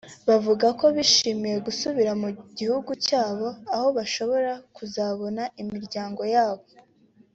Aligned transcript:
bavuga 0.27 0.67
ko 0.79 0.85
bishimiye 0.97 1.57
gusubira 1.67 2.11
mu 2.21 2.29
gihugu 2.59 2.91
cyabo 3.07 3.47
aho 3.75 3.87
bashobora 3.97 4.51
kuzabona 4.75 5.43
imiryango 5.61 6.23
yabo 6.35 6.65